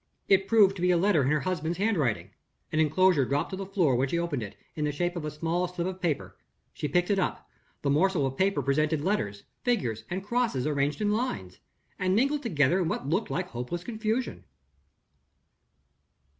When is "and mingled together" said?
11.99-12.79